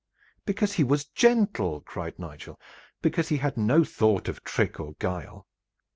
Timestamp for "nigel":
2.17-2.59